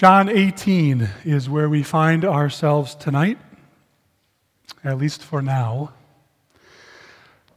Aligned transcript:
John 0.00 0.30
18 0.30 1.10
is 1.26 1.50
where 1.50 1.68
we 1.68 1.82
find 1.82 2.24
ourselves 2.24 2.94
tonight, 2.94 3.36
at 4.82 4.96
least 4.96 5.22
for 5.22 5.42
now. 5.42 5.92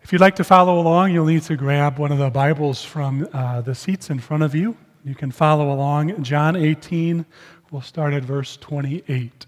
If 0.01 0.11
you'd 0.11 0.19
like 0.19 0.35
to 0.35 0.43
follow 0.43 0.77
along, 0.77 1.13
you'll 1.13 1.23
need 1.23 1.43
to 1.43 1.55
grab 1.55 1.97
one 1.97 2.11
of 2.11 2.17
the 2.17 2.29
Bibles 2.29 2.83
from 2.83 3.29
uh, 3.31 3.61
the 3.61 3.73
seats 3.73 4.09
in 4.09 4.19
front 4.19 4.43
of 4.43 4.53
you. 4.53 4.75
You 5.05 5.15
can 5.15 5.31
follow 5.31 5.71
along. 5.71 6.21
John 6.21 6.57
18, 6.57 7.25
we'll 7.71 7.81
start 7.81 8.13
at 8.13 8.25
verse 8.25 8.57
28. 8.57 9.45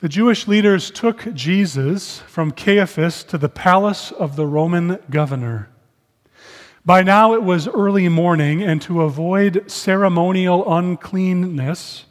The 0.00 0.08
Jewish 0.10 0.46
leaders 0.46 0.90
took 0.90 1.32
Jesus 1.32 2.18
from 2.18 2.50
Caiaphas 2.50 3.24
to 3.24 3.38
the 3.38 3.48
palace 3.48 4.12
of 4.12 4.36
the 4.36 4.46
Roman 4.46 4.98
governor. 5.08 5.71
By 6.84 7.04
now 7.04 7.34
it 7.34 7.44
was 7.44 7.68
early 7.68 8.08
morning, 8.08 8.62
and 8.62 8.82
to 8.82 9.02
avoid 9.02 9.70
ceremonial 9.70 10.76
uncleanness, 10.76 12.06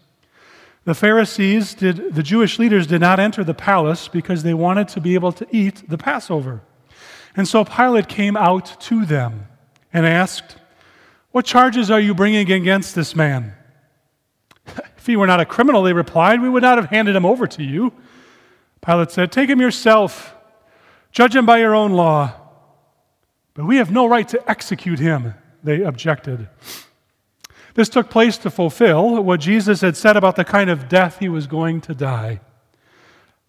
the 0.85 0.95
Pharisees 0.95 1.73
did, 1.73 2.15
the 2.15 2.23
Jewish 2.23 2.57
leaders 2.57 2.87
did 2.87 3.01
not 3.01 3.19
enter 3.19 3.43
the 3.43 3.53
palace 3.53 4.07
because 4.07 4.43
they 4.43 4.53
wanted 4.53 4.87
to 4.89 5.01
be 5.01 5.13
able 5.13 5.33
to 5.33 5.47
eat 5.51 5.83
the 5.89 5.97
Passover. 5.97 6.61
And 7.35 7.47
so 7.47 7.65
Pilate 7.65 8.07
came 8.07 8.37
out 8.37 8.79
to 8.81 9.05
them 9.05 9.47
and 9.91 10.05
asked, 10.05 10.55
What 11.31 11.45
charges 11.45 11.91
are 11.91 11.99
you 11.99 12.15
bringing 12.15 12.49
against 12.49 12.95
this 12.95 13.15
man? 13.15 13.53
If 14.97 15.07
he 15.07 15.15
were 15.15 15.25
not 15.25 15.39
a 15.39 15.45
criminal, 15.45 15.81
they 15.81 15.93
replied, 15.93 16.43
we 16.43 16.49
would 16.49 16.61
not 16.61 16.77
have 16.77 16.91
handed 16.91 17.15
him 17.15 17.25
over 17.25 17.47
to 17.47 17.63
you. 17.63 17.91
Pilate 18.85 19.09
said, 19.09 19.31
Take 19.31 19.49
him 19.49 19.59
yourself, 19.59 20.35
judge 21.11 21.35
him 21.35 21.43
by 21.45 21.57
your 21.57 21.73
own 21.73 21.93
law. 21.93 22.40
But 23.53 23.65
we 23.65 23.77
have 23.77 23.91
no 23.91 24.07
right 24.07 24.27
to 24.29 24.49
execute 24.49 24.99
him, 24.99 25.33
they 25.63 25.81
objected. 25.81 26.47
This 27.73 27.89
took 27.89 28.09
place 28.09 28.37
to 28.39 28.49
fulfill 28.49 29.23
what 29.23 29.39
Jesus 29.39 29.81
had 29.81 29.95
said 29.95 30.17
about 30.17 30.35
the 30.35 30.43
kind 30.43 30.69
of 30.69 30.89
death 30.89 31.19
he 31.19 31.29
was 31.29 31.47
going 31.47 31.81
to 31.81 31.93
die. 31.93 32.41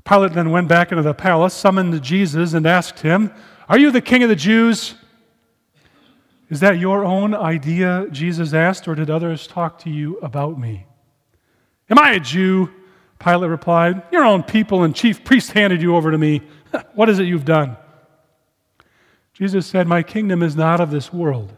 Pilate 0.05 0.33
then 0.33 0.51
went 0.51 0.69
back 0.69 0.91
into 0.93 1.03
the 1.03 1.15
palace, 1.15 1.55
summoned 1.55 2.01
Jesus, 2.03 2.53
and 2.55 2.67
asked 2.67 3.01
him, 3.01 3.33
Are 3.69 3.79
you 3.79 3.91
the 3.91 4.01
king 4.01 4.23
of 4.23 4.29
the 4.29 4.37
Jews? 4.37 4.95
Is 6.51 6.61
that 6.61 6.79
your 6.79 7.05
own 7.05 7.35
idea? 7.35 8.07
Jesus 8.11 8.53
asked, 8.53 8.87
or 8.87 8.95
did 8.95 9.09
others 9.09 9.47
talk 9.47 9.79
to 9.81 9.91
you 9.91 10.19
about 10.19 10.59
me? 10.59 10.87
Am 11.89 11.99
I 11.99 12.13
a 12.13 12.21
Jew? 12.21 12.71
Pilate 13.19 13.51
replied. 13.51 14.03
Your 14.13 14.25
own 14.25 14.43
people 14.43 14.83
and 14.83 14.95
chief 14.95 15.25
priests 15.25 15.51
handed 15.51 15.81
you 15.81 15.97
over 15.97 16.11
to 16.11 16.19
me. 16.19 16.43
what 16.95 17.09
is 17.09 17.19
it 17.19 17.25
you've 17.25 17.45
done? 17.45 17.77
Jesus 19.33 19.67
said, 19.67 19.87
My 19.87 20.03
kingdom 20.03 20.43
is 20.43 20.57
not 20.57 20.81
of 20.81 20.91
this 20.91 21.13
world. 21.13 21.55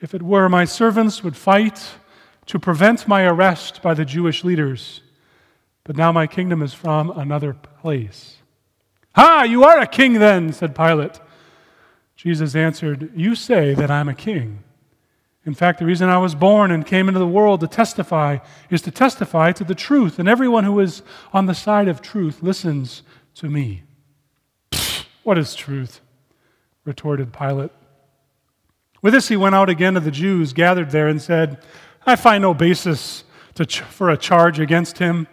If 0.00 0.14
it 0.14 0.22
were, 0.22 0.48
my 0.48 0.64
servants 0.64 1.24
would 1.24 1.36
fight 1.36 1.94
to 2.46 2.58
prevent 2.58 3.08
my 3.08 3.24
arrest 3.24 3.82
by 3.82 3.94
the 3.94 4.04
Jewish 4.04 4.44
leaders. 4.44 5.00
But 5.84 5.96
now 5.96 6.12
my 6.12 6.26
kingdom 6.26 6.62
is 6.62 6.74
from 6.74 7.10
another 7.10 7.54
place. 7.54 8.36
Ha, 9.14 9.44
you 9.44 9.64
are 9.64 9.80
a 9.80 9.86
king 9.86 10.14
then, 10.14 10.52
said 10.52 10.74
Pilate. 10.74 11.20
Jesus 12.16 12.54
answered, 12.54 13.10
You 13.14 13.34
say 13.34 13.74
that 13.74 13.90
I'm 13.90 14.08
a 14.08 14.14
king. 14.14 14.62
In 15.46 15.54
fact, 15.54 15.78
the 15.78 15.86
reason 15.86 16.08
I 16.08 16.18
was 16.18 16.34
born 16.34 16.72
and 16.72 16.84
came 16.84 17.08
into 17.08 17.20
the 17.20 17.26
world 17.26 17.60
to 17.60 17.68
testify 17.68 18.38
is 18.68 18.82
to 18.82 18.90
testify 18.90 19.52
to 19.52 19.64
the 19.64 19.76
truth, 19.76 20.18
and 20.18 20.28
everyone 20.28 20.64
who 20.64 20.80
is 20.80 21.02
on 21.32 21.46
the 21.46 21.54
side 21.54 21.86
of 21.86 22.02
truth 22.02 22.42
listens 22.42 23.02
to 23.36 23.48
me. 23.48 23.84
What 25.22 25.38
is 25.38 25.54
truth? 25.54 26.00
Retorted 26.86 27.32
Pilate. 27.32 27.72
With 29.02 29.12
this, 29.12 29.28
he 29.28 29.36
went 29.36 29.54
out 29.54 29.68
again 29.68 29.94
to 29.94 30.00
the 30.00 30.10
Jews 30.10 30.54
gathered 30.54 30.90
there 30.90 31.08
and 31.08 31.20
said, 31.20 31.58
I 32.06 32.16
find 32.16 32.40
no 32.40 32.54
basis 32.54 33.24
ch- 33.66 33.80
for 33.80 34.08
a 34.08 34.16
charge 34.16 34.58
against 34.58 34.98
him. 34.98 35.26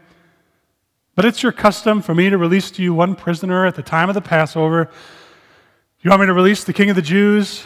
But 1.15 1.25
it's 1.25 1.43
your 1.43 1.51
custom 1.51 2.01
for 2.01 2.15
me 2.15 2.29
to 2.29 2.37
release 2.37 2.71
to 2.71 2.83
you 2.83 2.93
one 2.93 3.15
prisoner 3.15 3.65
at 3.65 3.75
the 3.75 3.83
time 3.83 4.09
of 4.09 4.15
the 4.15 4.21
Passover. 4.21 4.89
You 6.01 6.09
want 6.09 6.21
me 6.21 6.27
to 6.27 6.33
release 6.33 6.63
the 6.63 6.73
king 6.73 6.89
of 6.89 6.95
the 6.95 7.01
Jews? 7.01 7.65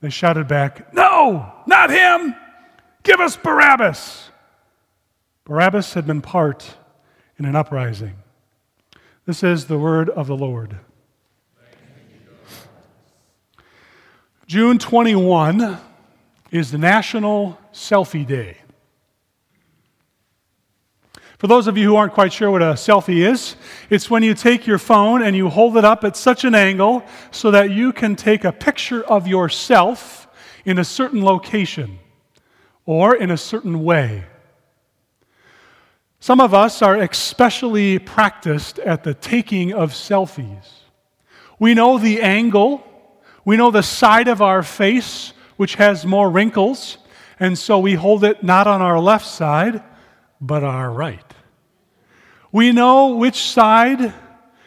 They 0.00 0.10
shouted 0.10 0.48
back, 0.48 0.92
No, 0.94 1.52
not 1.66 1.90
him! 1.90 2.34
Give 3.02 3.20
us 3.20 3.36
Barabbas! 3.36 4.30
Barabbas 5.44 5.94
had 5.94 6.06
been 6.06 6.20
part 6.20 6.76
in 7.38 7.44
an 7.44 7.54
uprising. 7.54 8.16
This 9.24 9.42
is 9.42 9.66
the 9.66 9.78
word 9.78 10.08
of 10.10 10.26
the 10.26 10.36
Lord. 10.36 10.78
June 14.48 14.78
21 14.78 15.78
is 16.50 16.70
the 16.70 16.78
National 16.78 17.58
Selfie 17.70 18.26
Day. 18.26 18.56
For 21.36 21.48
those 21.48 21.66
of 21.66 21.76
you 21.76 21.84
who 21.84 21.96
aren't 21.96 22.14
quite 22.14 22.32
sure 22.32 22.50
what 22.50 22.62
a 22.62 22.72
selfie 22.72 23.30
is, 23.30 23.56
it's 23.90 24.08
when 24.08 24.22
you 24.22 24.32
take 24.32 24.66
your 24.66 24.78
phone 24.78 25.20
and 25.20 25.36
you 25.36 25.50
hold 25.50 25.76
it 25.76 25.84
up 25.84 26.02
at 26.02 26.16
such 26.16 26.44
an 26.44 26.54
angle 26.54 27.04
so 27.30 27.50
that 27.50 27.72
you 27.72 27.92
can 27.92 28.16
take 28.16 28.44
a 28.44 28.50
picture 28.50 29.04
of 29.04 29.28
yourself 29.28 30.26
in 30.64 30.78
a 30.78 30.84
certain 30.84 31.22
location 31.22 31.98
or 32.86 33.14
in 33.14 33.30
a 33.30 33.36
certain 33.36 33.84
way. 33.84 34.24
Some 36.20 36.40
of 36.40 36.54
us 36.54 36.80
are 36.80 36.96
especially 36.96 37.98
practiced 37.98 38.78
at 38.78 39.04
the 39.04 39.12
taking 39.12 39.74
of 39.74 39.92
selfies. 39.92 40.70
We 41.58 41.74
know 41.74 41.98
the 41.98 42.22
angle, 42.22 42.82
we 43.48 43.56
know 43.56 43.70
the 43.70 43.82
side 43.82 44.28
of 44.28 44.42
our 44.42 44.62
face, 44.62 45.32
which 45.56 45.76
has 45.76 46.04
more 46.04 46.28
wrinkles, 46.28 46.98
and 47.40 47.56
so 47.56 47.78
we 47.78 47.94
hold 47.94 48.22
it 48.22 48.42
not 48.42 48.66
on 48.66 48.82
our 48.82 49.00
left 49.00 49.24
side, 49.26 49.82
but 50.38 50.62
our 50.62 50.90
right. 50.92 51.32
We 52.52 52.72
know 52.72 53.16
which 53.16 53.36
side 53.36 54.12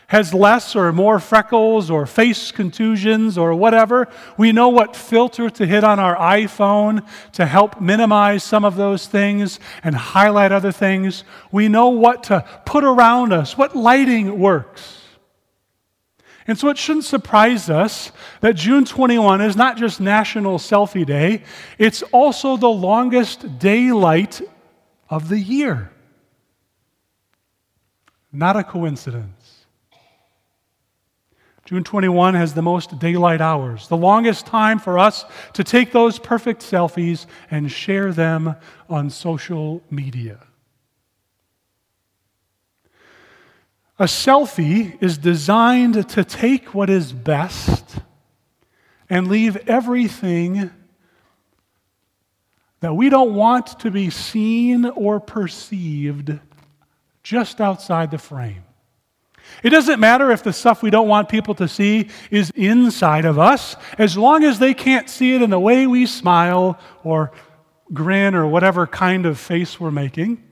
has 0.07 0.33
less 0.33 0.75
or 0.75 0.91
more 0.91 1.19
freckles 1.19 1.91
or 1.91 2.07
face 2.07 2.51
contusions 2.51 3.37
or 3.37 3.53
whatever. 3.53 4.07
We 4.35 4.51
know 4.51 4.69
what 4.69 4.95
filter 4.95 5.47
to 5.51 5.67
hit 5.67 5.83
on 5.83 5.99
our 5.99 6.15
iPhone 6.15 7.07
to 7.33 7.45
help 7.45 7.79
minimize 7.79 8.43
some 8.43 8.65
of 8.65 8.77
those 8.77 9.05
things 9.05 9.59
and 9.83 9.93
highlight 9.93 10.51
other 10.51 10.71
things. 10.71 11.23
We 11.51 11.67
know 11.67 11.89
what 11.89 12.23
to 12.23 12.43
put 12.65 12.83
around 12.83 13.31
us, 13.31 13.55
what 13.55 13.75
lighting 13.75 14.39
works. 14.39 15.00
And 16.47 16.57
so 16.57 16.69
it 16.69 16.77
shouldn't 16.77 17.05
surprise 17.05 17.69
us 17.69 18.11
that 18.41 18.55
June 18.55 18.85
21 18.85 19.41
is 19.41 19.55
not 19.55 19.77
just 19.77 20.01
National 20.01 20.57
Selfie 20.57 21.05
Day, 21.05 21.43
it's 21.77 22.01
also 22.11 22.57
the 22.57 22.69
longest 22.69 23.59
daylight 23.59 24.41
of 25.09 25.29
the 25.29 25.39
year. 25.39 25.91
Not 28.31 28.55
a 28.55 28.63
coincidence. 28.63 29.65
June 31.65 31.83
21 31.83 32.33
has 32.33 32.53
the 32.53 32.61
most 32.61 32.99
daylight 32.99 33.39
hours, 33.39 33.87
the 33.87 33.95
longest 33.95 34.45
time 34.45 34.79
for 34.79 34.99
us 34.99 35.25
to 35.53 35.63
take 35.63 35.91
those 35.91 36.19
perfect 36.19 36.61
selfies 36.61 37.27
and 37.49 37.71
share 37.71 38.11
them 38.11 38.55
on 38.89 39.09
social 39.09 39.81
media. 39.89 40.39
A 44.01 44.05
selfie 44.05 44.97
is 44.99 45.19
designed 45.19 46.09
to 46.09 46.23
take 46.23 46.73
what 46.73 46.89
is 46.89 47.13
best 47.13 47.99
and 49.07 49.27
leave 49.27 49.55
everything 49.69 50.71
that 52.79 52.95
we 52.95 53.09
don't 53.09 53.35
want 53.35 53.79
to 53.81 53.91
be 53.91 54.09
seen 54.09 54.85
or 54.85 55.19
perceived 55.19 56.39
just 57.21 57.61
outside 57.61 58.09
the 58.09 58.17
frame. 58.17 58.63
It 59.61 59.69
doesn't 59.69 59.99
matter 59.99 60.31
if 60.31 60.41
the 60.41 60.51
stuff 60.51 60.81
we 60.81 60.89
don't 60.89 61.07
want 61.07 61.29
people 61.29 61.53
to 61.53 61.67
see 61.67 62.09
is 62.31 62.49
inside 62.55 63.25
of 63.25 63.37
us, 63.37 63.75
as 63.99 64.17
long 64.17 64.43
as 64.43 64.57
they 64.57 64.73
can't 64.73 65.11
see 65.11 65.35
it 65.35 65.43
in 65.43 65.51
the 65.51 65.59
way 65.59 65.85
we 65.85 66.07
smile 66.07 66.79
or 67.03 67.31
grin 67.93 68.33
or 68.33 68.47
whatever 68.47 68.87
kind 68.87 69.27
of 69.27 69.39
face 69.39 69.79
we're 69.79 69.91
making. 69.91 70.43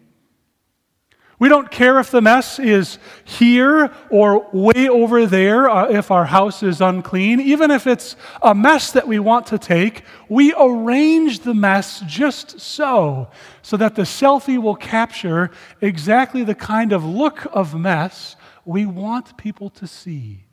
We 1.40 1.48
don't 1.48 1.72
care 1.72 2.00
if 2.00 2.12
the 2.12 2.22
mess 2.22 2.60
is 2.60 3.00
here 3.24 3.94
or 4.10 4.50
way 4.52 4.90
over 4.90 5.26
there, 5.26 5.70
uh, 5.70 5.88
if 5.88 6.12
our 6.12 6.26
house 6.26 6.62
is 6.62 6.82
unclean. 6.82 7.40
Even 7.40 7.72
if 7.72 7.88
it's 7.88 8.18
a 8.42 8.54
mess 8.54 8.92
that 8.92 9.08
we 9.08 9.20
want 9.20 9.46
to 9.48 9.58
take, 9.58 10.04
we 10.28 10.54
arrange 10.58 11.40
the 11.40 11.54
mess 11.54 12.02
just 12.06 12.60
so, 12.60 13.30
so 13.62 13.78
that 13.78 13.96
the 13.96 14.02
selfie 14.02 14.62
will 14.62 14.76
capture 14.76 15.50
exactly 15.80 16.44
the 16.44 16.56
kind 16.56 16.92
of 16.92 17.06
look 17.06 17.48
of 17.54 17.74
mess 17.74 18.36
we 18.66 18.86
want 18.86 19.38
people 19.38 19.70
to 19.70 19.88
see. 19.88 20.44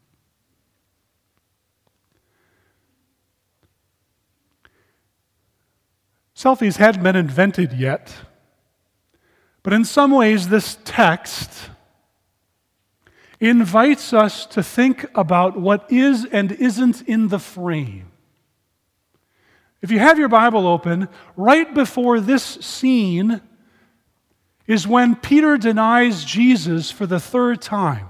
Selfies 6.36 6.76
hadn't 6.76 7.02
been 7.02 7.16
invented 7.16 7.72
yet. 7.72 8.14
But 9.66 9.72
in 9.72 9.84
some 9.84 10.12
ways, 10.12 10.48
this 10.48 10.78
text 10.84 11.70
invites 13.40 14.12
us 14.12 14.46
to 14.46 14.62
think 14.62 15.06
about 15.12 15.58
what 15.58 15.90
is 15.90 16.24
and 16.24 16.52
isn't 16.52 17.02
in 17.08 17.26
the 17.26 17.40
frame. 17.40 18.12
If 19.82 19.90
you 19.90 19.98
have 19.98 20.20
your 20.20 20.28
Bible 20.28 20.68
open, 20.68 21.08
right 21.36 21.74
before 21.74 22.20
this 22.20 22.44
scene 22.44 23.40
is 24.68 24.86
when 24.86 25.16
Peter 25.16 25.58
denies 25.58 26.24
Jesus 26.24 26.92
for 26.92 27.04
the 27.04 27.18
third 27.18 27.60
time. 27.60 28.06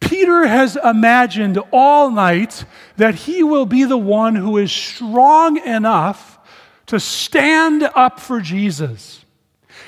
Peter 0.00 0.46
has 0.46 0.78
imagined 0.82 1.58
all 1.70 2.10
night 2.10 2.64
that 2.96 3.14
he 3.14 3.42
will 3.42 3.66
be 3.66 3.84
the 3.84 3.98
one 3.98 4.36
who 4.36 4.56
is 4.56 4.72
strong 4.72 5.58
enough 5.58 6.38
to 6.86 6.98
stand 6.98 7.82
up 7.94 8.20
for 8.20 8.40
Jesus. 8.40 9.21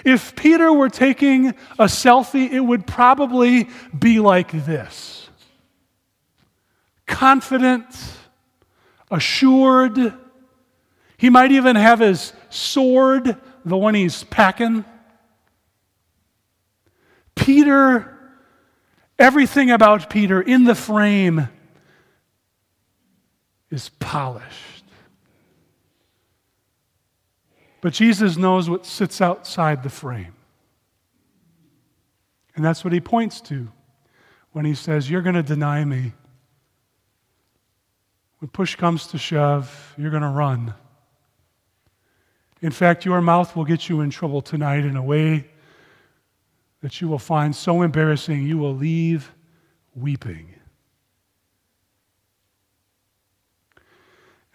If 0.05 0.37
Peter 0.37 0.73
were 0.73 0.91
taking 0.91 1.49
a 1.79 1.87
selfie, 1.87 2.51
it 2.51 2.61
would 2.61 2.87
probably 2.87 3.69
be 3.99 4.21
like 4.21 4.53
this 4.53 5.25
confident, 7.07 7.87
assured. 9.11 10.15
He 11.17 11.31
might 11.31 11.53
even 11.53 11.77
have 11.77 12.01
his 12.01 12.33
sword, 12.51 13.37
the 13.65 13.77
one 13.77 13.95
he's 13.95 14.25
packing. 14.25 14.85
Peter, 17.35 18.19
everything 19.19 19.71
about 19.71 20.11
Peter 20.11 20.41
in 20.41 20.65
the 20.65 20.75
frame 20.75 21.49
is 23.71 23.91
polished. 24.01 24.74
But 27.85 27.93
Jesus 27.93 28.39
knows 28.39 28.71
what 28.71 28.87
sits 28.87 29.21
outside 29.21 29.83
the 29.83 29.91
frame. 29.91 30.33
And 32.57 32.65
that's 32.65 32.83
what 32.83 32.95
he 32.95 33.01
points 33.03 33.43
to 33.43 33.71
when 34.53 34.65
he 34.65 34.75
says, 34.75 35.11
You're 35.11 35.21
going 35.21 35.35
to 35.35 35.43
deny 35.43 35.85
me. 35.85 36.15
When 38.39 38.49
push 38.49 38.75
comes 38.77 39.09
to 39.09 39.19
shove, 39.19 39.95
you're 39.99 40.11
going 40.11 40.23
to 40.23 40.31
run. 40.31 40.73
In 42.63 42.71
fact, 42.71 43.05
your 43.05 43.21
mouth 43.21 43.55
will 43.55 43.67
get 43.67 43.87
you 43.91 44.01
in 44.01 44.09
trouble 44.09 44.41
tonight 44.41 44.87
in 44.87 44.97
a 44.97 45.03
way 45.03 45.51
that 46.81 47.03
you 47.03 47.09
will 47.09 47.19
find 47.19 47.55
so 47.55 47.83
embarrassing 47.83 48.47
you 48.47 48.57
will 48.57 48.75
leave 48.75 49.31
weeping. 49.95 50.55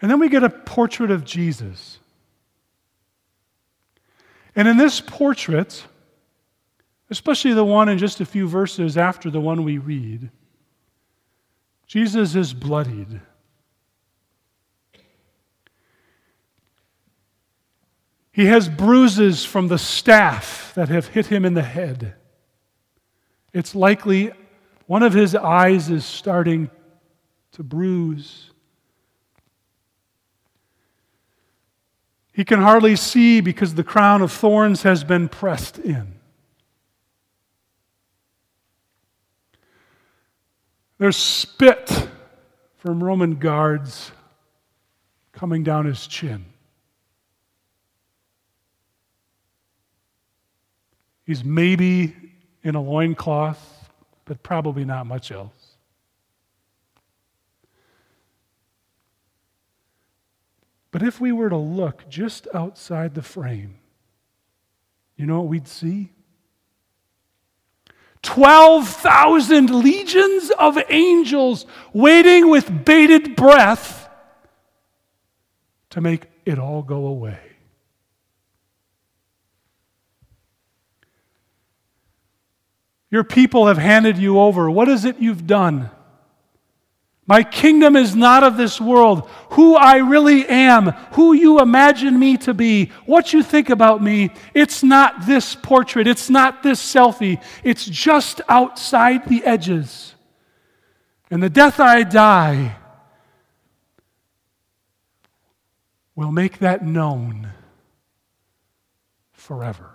And 0.02 0.10
then 0.10 0.18
we 0.18 0.28
get 0.28 0.42
a 0.42 0.50
portrait 0.50 1.12
of 1.12 1.24
Jesus. 1.24 2.00
And 4.54 4.66
in 4.66 4.76
this 4.76 5.00
portrait, 5.00 5.84
especially 7.08 7.52
the 7.52 7.64
one 7.64 7.88
in 7.88 7.98
just 7.98 8.20
a 8.20 8.26
few 8.26 8.48
verses 8.48 8.96
after 8.96 9.30
the 9.30 9.40
one 9.40 9.64
we 9.64 9.78
read, 9.78 10.30
Jesus 11.86 12.34
is 12.34 12.54
bloodied. 12.54 13.20
He 18.32 18.46
has 18.46 18.68
bruises 18.68 19.44
from 19.44 19.68
the 19.68 19.78
staff 19.78 20.72
that 20.74 20.88
have 20.88 21.08
hit 21.08 21.26
him 21.26 21.44
in 21.44 21.54
the 21.54 21.62
head. 21.62 22.14
It's 23.52 23.74
likely 23.74 24.32
one 24.86 25.02
of 25.02 25.12
his 25.12 25.34
eyes 25.34 25.90
is 25.90 26.04
starting 26.04 26.70
to 27.52 27.62
bruise. 27.62 28.50
He 32.40 32.44
can 32.44 32.62
hardly 32.62 32.96
see 32.96 33.42
because 33.42 33.74
the 33.74 33.84
crown 33.84 34.22
of 34.22 34.32
thorns 34.32 34.82
has 34.84 35.04
been 35.04 35.28
pressed 35.28 35.78
in. 35.78 36.14
There's 40.96 41.18
spit 41.18 42.08
from 42.78 43.04
Roman 43.04 43.34
guards 43.34 44.12
coming 45.32 45.62
down 45.62 45.84
his 45.84 46.06
chin. 46.06 46.46
He's 51.26 51.44
maybe 51.44 52.16
in 52.62 52.74
a 52.74 52.80
loincloth, 52.80 53.90
but 54.24 54.42
probably 54.42 54.86
not 54.86 55.04
much 55.04 55.30
else. 55.30 55.59
But 60.90 61.02
if 61.02 61.20
we 61.20 61.32
were 61.32 61.48
to 61.48 61.56
look 61.56 62.08
just 62.08 62.48
outside 62.52 63.14
the 63.14 63.22
frame, 63.22 63.76
you 65.16 65.26
know 65.26 65.40
what 65.40 65.48
we'd 65.48 65.68
see? 65.68 66.10
12,000 68.22 69.70
legions 69.70 70.50
of 70.58 70.78
angels 70.90 71.64
waiting 71.92 72.50
with 72.50 72.84
bated 72.84 73.36
breath 73.36 74.08
to 75.90 76.00
make 76.00 76.26
it 76.44 76.58
all 76.58 76.82
go 76.82 77.06
away. 77.06 77.38
Your 83.10 83.24
people 83.24 83.66
have 83.66 83.78
handed 83.78 84.18
you 84.18 84.38
over. 84.38 84.70
What 84.70 84.88
is 84.88 85.04
it 85.04 85.18
you've 85.18 85.46
done? 85.46 85.90
My 87.26 87.44
kingdom 87.44 87.94
is 87.94 88.16
not 88.16 88.42
of 88.42 88.56
this 88.56 88.80
world. 88.80 89.28
Who 89.50 89.76
I 89.76 89.98
really 89.98 90.46
am, 90.48 90.86
who 91.12 91.32
you 91.32 91.60
imagine 91.60 92.18
me 92.18 92.36
to 92.38 92.54
be, 92.54 92.86
what 93.06 93.32
you 93.32 93.42
think 93.42 93.70
about 93.70 94.02
me, 94.02 94.30
it's 94.52 94.82
not 94.82 95.26
this 95.26 95.54
portrait, 95.54 96.08
it's 96.08 96.28
not 96.28 96.62
this 96.62 96.80
selfie, 96.80 97.40
it's 97.62 97.84
just 97.84 98.40
outside 98.48 99.28
the 99.28 99.44
edges. 99.44 100.14
And 101.30 101.42
the 101.42 101.50
death 101.50 101.78
I 101.78 102.02
die 102.02 102.76
will 106.16 106.32
make 106.32 106.58
that 106.58 106.84
known 106.84 107.50
forever. 109.32 109.90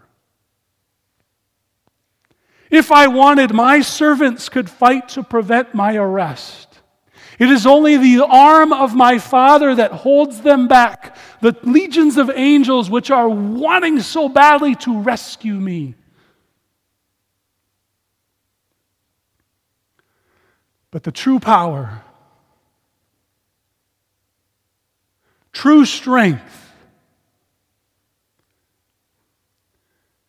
If 2.71 2.91
I 2.91 3.07
wanted, 3.07 3.53
my 3.53 3.81
servants 3.81 4.49
could 4.49 4.69
fight 4.69 5.09
to 5.09 5.23
prevent 5.23 5.75
my 5.75 5.95
arrest. 5.95 6.74
It 7.37 7.49
is 7.49 7.65
only 7.65 7.97
the 7.97 8.25
arm 8.25 8.71
of 8.71 8.95
my 8.95 9.19
Father 9.19 9.75
that 9.75 9.91
holds 9.91 10.41
them 10.41 10.67
back, 10.67 11.17
the 11.41 11.55
legions 11.63 12.17
of 12.17 12.29
angels 12.29 12.89
which 12.89 13.11
are 13.11 13.27
wanting 13.27 13.99
so 14.01 14.29
badly 14.29 14.75
to 14.75 15.01
rescue 15.01 15.55
me. 15.55 15.95
But 20.91 21.03
the 21.03 21.11
true 21.11 21.39
power, 21.39 22.03
true 25.51 25.85
strength, 25.85 26.71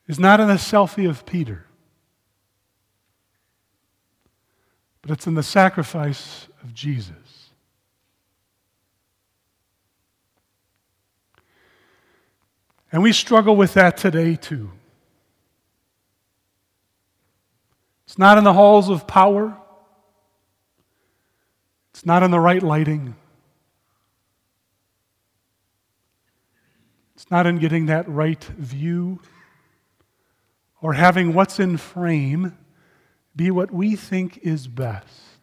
is 0.09 0.19
not 0.19 0.41
in 0.41 0.49
the 0.49 0.55
selfie 0.55 1.09
of 1.09 1.25
Peter. 1.25 1.67
but 5.07 5.13
it's 5.13 5.29
in 5.29 5.35
the 5.35 5.43
sacrifice 5.43 6.49
of 6.67 6.75
Jesus. 6.75 7.51
And 12.91 13.03
we 13.03 13.13
struggle 13.13 13.55
with 13.55 13.75
that 13.75 13.97
today 13.97 14.35
too. 14.35 14.73
It's 18.07 18.19
not 18.19 18.37
in 18.37 18.45
the 18.45 18.53
halls 18.53 18.89
of 18.89 19.07
power. 19.07 19.57
It's 21.91 22.05
not 22.05 22.25
in 22.25 22.33
the 22.33 22.41
right 22.41 22.63
lighting. 22.63 23.15
It's 27.15 27.31
not 27.31 27.47
in 27.47 27.59
getting 27.59 27.87
that 27.87 28.09
right 28.09 28.43
view 28.43 29.21
or 30.83 30.95
having 30.95 31.33
what's 31.33 31.61
in 31.61 31.77
frame 31.77 32.57
be 33.37 33.53
what 33.53 33.71
we 33.71 33.95
think 33.95 34.39
is 34.43 34.67
best. 34.67 35.36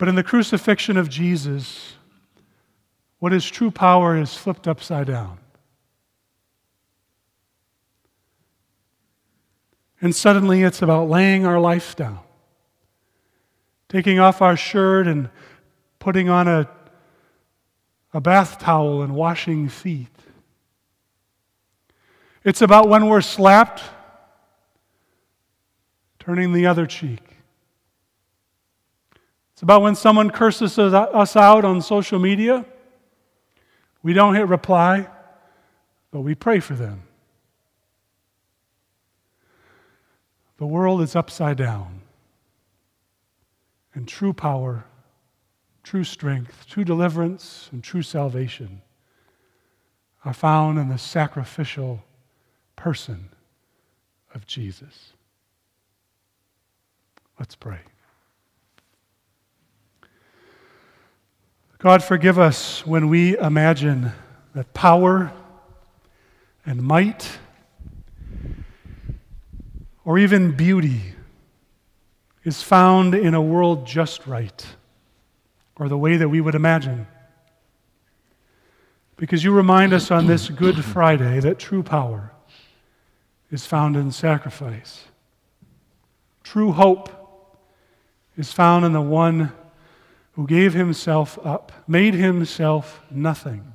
But 0.00 0.08
in 0.08 0.14
the 0.14 0.22
crucifixion 0.22 0.96
of 0.96 1.10
Jesus, 1.10 1.92
what 3.18 3.34
is 3.34 3.46
true 3.50 3.70
power 3.70 4.16
is 4.16 4.34
flipped 4.34 4.66
upside 4.66 5.08
down. 5.08 5.36
And 10.00 10.16
suddenly 10.16 10.62
it's 10.62 10.80
about 10.80 11.10
laying 11.10 11.44
our 11.44 11.60
life 11.60 11.96
down, 11.96 12.20
taking 13.90 14.18
off 14.18 14.40
our 14.40 14.56
shirt 14.56 15.06
and 15.06 15.28
putting 15.98 16.30
on 16.30 16.48
a, 16.48 16.66
a 18.14 18.22
bath 18.22 18.58
towel 18.58 19.02
and 19.02 19.14
washing 19.14 19.68
feet. 19.68 20.08
It's 22.42 22.62
about 22.62 22.88
when 22.88 23.06
we're 23.06 23.20
slapped 23.20 23.82
turning 26.18 26.54
the 26.54 26.66
other 26.66 26.86
cheek. 26.86 27.29
It's 29.60 29.62
about 29.62 29.82
when 29.82 29.94
someone 29.94 30.30
curses 30.30 30.78
us 30.78 31.36
out 31.36 31.66
on 31.66 31.82
social 31.82 32.18
media. 32.18 32.64
We 34.02 34.14
don't 34.14 34.34
hit 34.34 34.48
reply, 34.48 35.06
but 36.10 36.22
we 36.22 36.34
pray 36.34 36.60
for 36.60 36.72
them. 36.72 37.02
The 40.56 40.64
world 40.64 41.02
is 41.02 41.14
upside 41.14 41.58
down, 41.58 42.00
and 43.92 44.08
true 44.08 44.32
power, 44.32 44.86
true 45.82 46.04
strength, 46.04 46.64
true 46.66 46.84
deliverance, 46.84 47.68
and 47.70 47.84
true 47.84 48.00
salvation 48.00 48.80
are 50.24 50.32
found 50.32 50.78
in 50.78 50.88
the 50.88 50.96
sacrificial 50.96 52.02
person 52.76 53.28
of 54.34 54.46
Jesus. 54.46 55.12
Let's 57.38 57.56
pray. 57.56 57.80
God, 61.82 62.04
forgive 62.04 62.38
us 62.38 62.86
when 62.86 63.08
we 63.08 63.38
imagine 63.38 64.12
that 64.54 64.74
power 64.74 65.32
and 66.66 66.82
might 66.82 67.38
or 70.04 70.18
even 70.18 70.54
beauty 70.54 71.14
is 72.44 72.62
found 72.62 73.14
in 73.14 73.32
a 73.32 73.40
world 73.40 73.86
just 73.86 74.26
right 74.26 74.66
or 75.76 75.88
the 75.88 75.96
way 75.96 76.18
that 76.18 76.28
we 76.28 76.42
would 76.42 76.54
imagine. 76.54 77.06
Because 79.16 79.42
you 79.42 79.50
remind 79.50 79.94
us 79.94 80.10
on 80.10 80.26
this 80.26 80.50
Good 80.50 80.84
Friday 80.84 81.40
that 81.40 81.58
true 81.58 81.82
power 81.82 82.30
is 83.50 83.64
found 83.64 83.96
in 83.96 84.12
sacrifice. 84.12 85.04
True 86.44 86.72
hope 86.72 87.08
is 88.36 88.52
found 88.52 88.84
in 88.84 88.92
the 88.92 89.00
one 89.00 89.54
who 90.40 90.46
gave 90.46 90.72
himself 90.72 91.38
up, 91.44 91.70
made 91.86 92.14
himself 92.14 93.02
nothing, 93.10 93.74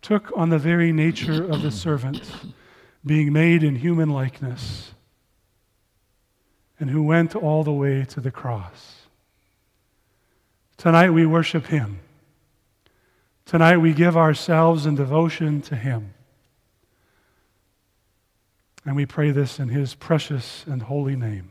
took 0.00 0.36
on 0.36 0.48
the 0.48 0.58
very 0.58 0.90
nature 0.90 1.44
of 1.48 1.62
the 1.62 1.70
servant, 1.70 2.28
being 3.06 3.32
made 3.32 3.62
in 3.62 3.76
human 3.76 4.10
likeness, 4.10 4.94
and 6.80 6.90
who 6.90 7.04
went 7.04 7.36
all 7.36 7.62
the 7.62 7.72
way 7.72 8.04
to 8.04 8.20
the 8.20 8.32
cross. 8.32 9.02
Tonight 10.76 11.10
we 11.10 11.24
worship 11.24 11.66
him. 11.66 12.00
Tonight 13.46 13.76
we 13.76 13.92
give 13.92 14.16
ourselves 14.16 14.86
in 14.86 14.96
devotion 14.96 15.62
to 15.62 15.76
him. 15.76 16.14
And 18.84 18.96
we 18.96 19.06
pray 19.06 19.30
this 19.30 19.60
in 19.60 19.68
his 19.68 19.94
precious 19.94 20.64
and 20.66 20.82
holy 20.82 21.14
name. 21.14 21.50